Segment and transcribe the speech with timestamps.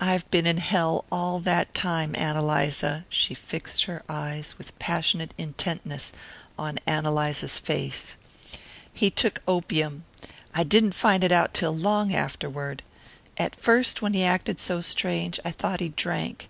[0.00, 5.32] I've been in hell all that time, Ann Eliza." She fixed her eyes with passionate
[5.38, 6.10] intentness
[6.58, 8.16] on Ann Eliza's face.
[8.92, 10.06] "He took opium.
[10.52, 12.82] I didn't find it out till long afterward
[13.36, 16.48] at first, when he acted so strange, I thought he drank.